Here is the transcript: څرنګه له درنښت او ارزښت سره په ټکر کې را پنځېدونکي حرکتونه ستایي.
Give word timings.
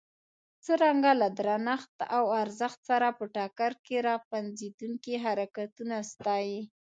څرنګه 0.65 1.11
له 1.21 1.27
درنښت 1.39 1.95
او 2.15 2.23
ارزښت 2.41 2.79
سره 2.89 3.07
په 3.17 3.23
ټکر 3.35 3.71
کې 3.85 3.97
را 4.07 4.15
پنځېدونکي 4.31 5.13
حرکتونه 5.25 5.95
ستایي. 6.11 6.59